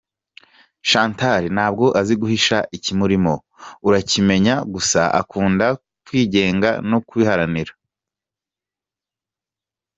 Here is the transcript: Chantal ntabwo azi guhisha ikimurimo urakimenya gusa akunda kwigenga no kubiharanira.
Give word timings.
Chantal 0.89 1.41
ntabwo 1.55 1.85
azi 1.99 2.13
guhisha 2.21 2.57
ikimurimo 2.77 3.33
urakimenya 3.87 4.55
gusa 4.73 5.01
akunda 5.21 5.67
kwigenga 6.05 6.69
no 6.89 6.97
kubiharanira. 7.07 7.73